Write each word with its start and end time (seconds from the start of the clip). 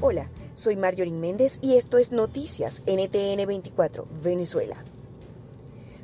Hola, 0.00 0.30
soy 0.54 0.76
Marjorie 0.76 1.12
Méndez 1.12 1.58
y 1.60 1.74
esto 1.74 1.98
es 1.98 2.12
Noticias 2.12 2.84
NTN 2.86 3.44
24, 3.48 4.06
Venezuela. 4.22 4.76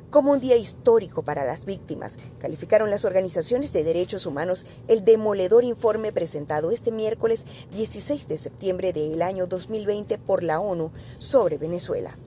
Como 0.09 0.33
un 0.33 0.41
día 0.41 0.57
histórico 0.57 1.23
para 1.23 1.45
las 1.45 1.63
víctimas, 1.63 2.17
calificaron 2.37 2.89
las 2.89 3.05
organizaciones 3.05 3.71
de 3.71 3.85
derechos 3.85 4.25
humanos 4.25 4.65
el 4.89 5.05
demoledor 5.05 5.63
informe 5.63 6.11
presentado 6.11 6.71
este 6.71 6.91
miércoles 6.91 7.45
16 7.71 8.27
de 8.27 8.37
septiembre 8.37 8.91
del 8.91 9.21
año 9.21 9.47
2020 9.47 10.17
por 10.17 10.43
la 10.43 10.59
ONU 10.59 10.91
sobre 11.17 11.57
Venezuela. 11.57 12.17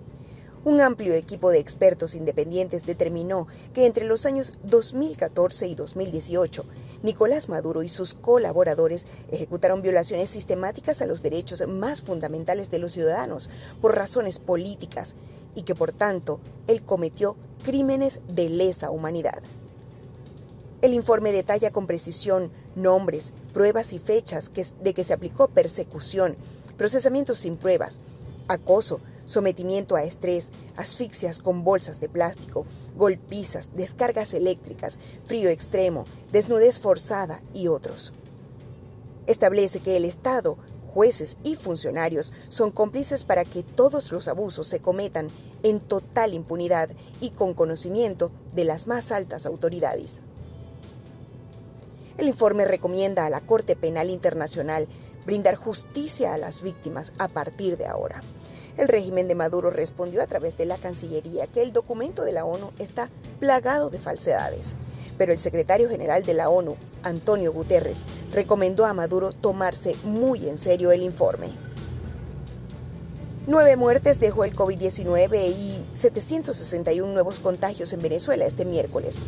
Un 0.64 0.80
amplio 0.80 1.12
equipo 1.12 1.50
de 1.50 1.59
expertos 1.59 2.14
independientes 2.14 2.87
determinó 2.87 3.46
que 3.75 3.85
entre 3.85 4.07
los 4.07 4.25
años 4.25 4.55
2014 4.64 5.69
y 5.69 5.75
2018, 5.75 6.64
Nicolás 7.03 7.49
Maduro 7.49 7.83
y 7.83 7.89
sus 7.89 8.14
colaboradores 8.14 9.07
ejecutaron 9.31 9.82
violaciones 9.82 10.31
sistemáticas 10.31 11.00
a 11.00 11.07
los 11.07 11.22
derechos 11.22 11.67
más 11.68 12.03
fundamentales 12.03 12.71
de 12.71 12.79
los 12.79 12.93
ciudadanos 12.93 13.50
por 13.81 13.95
razones 13.95 14.39
políticas 14.39 15.14
y 15.55 15.63
que 15.63 15.75
por 15.75 15.93
tanto 15.93 16.41
él 16.67 16.82
cometió 16.82 17.36
crímenes 17.64 18.21
de 18.29 18.49
lesa 18.49 18.91
humanidad. 18.91 19.43
El 20.81 20.95
informe 20.95 21.32
detalla 21.32 21.72
con 21.72 21.86
precisión 21.86 22.50
nombres, 22.77 23.33
pruebas 23.53 23.93
y 23.93 23.99
fechas 23.99 24.53
de 24.80 24.94
que 24.94 25.05
se 25.05 25.13
aplicó 25.13 25.49
persecución, 25.49 26.36
procesamientos 26.77 27.41
sin 27.41 27.57
pruebas, 27.57 27.99
acoso, 28.46 29.00
sometimiento 29.25 29.96
a 29.96 30.05
estrés, 30.05 30.53
asfixias 30.77 31.41
con 31.41 31.64
bolsas 31.64 32.00
de 32.00 32.08
plástico, 32.08 32.64
golpizas, 32.98 33.70
descargas 33.75 34.34
eléctricas, 34.34 34.98
frío 35.25 35.48
extremo, 35.48 36.05
desnudez 36.33 36.78
forzada 36.78 37.41
y 37.55 37.69
otros. 37.69 38.12
Establece 39.27 39.80
que 39.80 39.97
el 39.97 40.05
Estado, 40.05 40.58
jueces 40.92 41.38
y 41.44 41.55
funcionarios 41.55 42.32
son 42.48 42.70
cómplices 42.70 43.24
para 43.24 43.44
que 43.44 43.62
todos 43.62 44.10
los 44.10 44.27
abusos 44.27 44.66
se 44.66 44.80
cometan 44.80 45.28
en 45.62 45.80
total 45.80 46.34
impunidad 46.34 46.90
y 47.20 47.30
con 47.30 47.55
conocimiento 47.55 48.32
de 48.52 48.64
las 48.64 48.86
más 48.86 49.12
altas 49.12 49.46
autoridades. 49.46 50.22
El 52.16 52.27
informe 52.27 52.64
recomienda 52.64 53.27
a 53.27 53.30
la 53.30 53.40
Corte 53.40 53.77
Penal 53.77 54.10
Internacional 54.10 54.88
brindar 55.28 55.56
justicia 55.56 56.32
a 56.32 56.38
las 56.38 56.62
víctimas 56.62 57.12
a 57.18 57.28
partir 57.28 57.76
de 57.76 57.84
ahora. 57.84 58.22
El 58.78 58.88
régimen 58.88 59.28
de 59.28 59.34
Maduro 59.34 59.68
respondió 59.68 60.22
a 60.22 60.26
través 60.26 60.56
de 60.56 60.64
la 60.64 60.78
Cancillería 60.78 61.46
que 61.46 61.60
el 61.60 61.74
documento 61.74 62.24
de 62.24 62.32
la 62.32 62.46
ONU 62.46 62.70
está 62.78 63.10
plagado 63.38 63.90
de 63.90 63.98
falsedades. 63.98 64.74
Pero 65.18 65.34
el 65.34 65.38
secretario 65.38 65.90
general 65.90 66.24
de 66.24 66.32
la 66.32 66.48
ONU, 66.48 66.76
Antonio 67.02 67.52
Guterres, 67.52 68.06
recomendó 68.32 68.86
a 68.86 68.94
Maduro 68.94 69.32
tomarse 69.32 69.96
muy 70.02 70.48
en 70.48 70.56
serio 70.56 70.92
el 70.92 71.02
informe. 71.02 71.50
Nueve 73.46 73.76
muertes 73.76 74.18
dejó 74.20 74.46
el 74.46 74.56
COVID-19 74.56 75.50
y 75.50 75.86
761 75.94 77.12
nuevos 77.12 77.40
contagios 77.40 77.92
en 77.92 78.00
Venezuela 78.00 78.46
este 78.46 78.64
miércoles. 78.64 79.18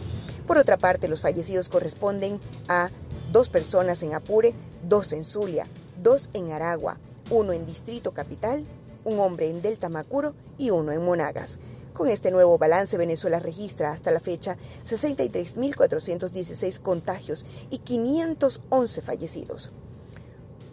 Por 0.47 0.57
otra 0.57 0.79
parte, 0.79 1.09
los 1.09 1.21
fallecidos 1.21 1.69
corresponden 1.69 2.41
a 2.69 2.89
dos 3.33 3.51
personas 3.51 4.03
en 4.03 4.15
Apure, 4.15 4.55
dos 4.89 5.13
en 5.13 5.25
Zulia, 5.25 5.67
dos 6.03 6.31
en 6.35 6.53
Aragua, 6.53 6.99
uno 7.31 7.53
en 7.53 7.67
Distrito 7.67 8.13
Capital 8.13 8.65
un 9.05 9.21
hombre 9.21 9.49
en 9.49 9.63
Delta 9.63 9.89
Macuro 9.89 10.35
y 10.59 10.69
uno 10.71 10.91
en 10.93 11.03
Monagas. 11.05 11.59
Con 11.95 12.09
este 12.09 12.31
nuevo 12.31 12.59
balance, 12.59 12.97
Venezuela 12.97 13.41
registra 13.41 13.93
hasta 13.93 14.11
la 14.11 14.21
fecha 14.21 14.57
63.416 14.85 16.81
contagios 16.81 17.45
y 17.71 17.79
511 17.79 19.03
fallecidos. 19.03 19.71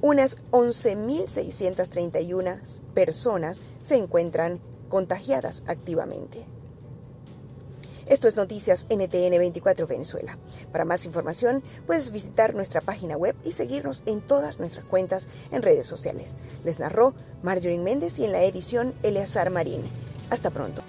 Unas 0.01 0.37
11.631 0.51 2.59
personas 2.93 3.61
se 3.81 3.95
encuentran 3.95 4.59
contagiadas 4.89 5.63
activamente. 5.67 6.45
Esto 8.09 8.29
es 8.29 8.37
Noticias 8.37 8.87
NTN 8.89 9.37
24 9.37 9.85
Venezuela. 9.85 10.37
Para 10.71 10.85
más 10.85 11.05
información 11.05 11.61
puedes 11.85 12.11
visitar 12.11 12.55
nuestra 12.55 12.79
página 12.79 13.17
web 13.17 13.35
y 13.43 13.51
seguirnos 13.51 14.01
en 14.05 14.21
todas 14.21 14.59
nuestras 14.59 14.85
cuentas 14.85 15.27
en 15.51 15.61
redes 15.61 15.87
sociales. 15.87 16.35
Les 16.63 16.79
narró 16.79 17.13
Marjorie 17.43 17.79
Méndez 17.79 18.17
y 18.19 18.25
en 18.25 18.31
la 18.31 18.43
edición 18.43 18.93
Eleazar 19.03 19.49
Marín. 19.49 19.81
Hasta 20.29 20.51
pronto. 20.51 20.83